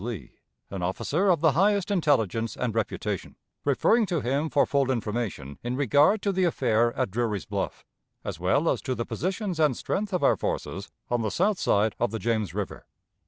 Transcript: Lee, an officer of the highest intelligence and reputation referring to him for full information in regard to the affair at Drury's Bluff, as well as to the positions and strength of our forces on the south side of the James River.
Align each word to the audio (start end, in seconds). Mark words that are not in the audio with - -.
Lee, 0.03 0.31
an 0.71 0.81
officer 0.81 1.29
of 1.29 1.41
the 1.41 1.51
highest 1.51 1.91
intelligence 1.91 2.57
and 2.57 2.73
reputation 2.73 3.35
referring 3.63 4.07
to 4.07 4.19
him 4.21 4.49
for 4.49 4.65
full 4.65 4.89
information 4.89 5.59
in 5.61 5.75
regard 5.75 6.23
to 6.23 6.31
the 6.31 6.43
affair 6.43 6.91
at 6.97 7.11
Drury's 7.11 7.45
Bluff, 7.45 7.85
as 8.23 8.39
well 8.39 8.67
as 8.67 8.81
to 8.81 8.95
the 8.95 9.05
positions 9.05 9.59
and 9.59 9.77
strength 9.77 10.11
of 10.11 10.23
our 10.23 10.37
forces 10.37 10.89
on 11.11 11.21
the 11.21 11.29
south 11.29 11.59
side 11.59 11.95
of 11.99 12.09
the 12.09 12.17
James 12.17 12.51
River. 12.51 12.87